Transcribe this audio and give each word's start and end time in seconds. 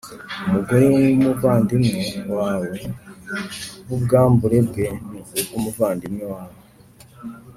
umugore 0.45 0.85
w 0.93 0.97
umuvandimwe 1.17 1.99
wawe 2.35 2.67
b 3.87 3.89
Ubwambure 3.95 4.57
bwe 4.67 4.87
ni 5.11 5.19
ubw 5.39 5.51
umuvandimwe 5.57 6.23
wawe 6.33 6.57